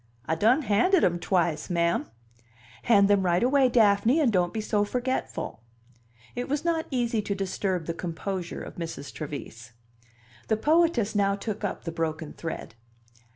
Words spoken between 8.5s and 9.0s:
of